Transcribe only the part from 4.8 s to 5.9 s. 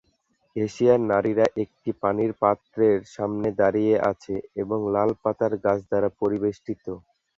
লাল পাতার গাছ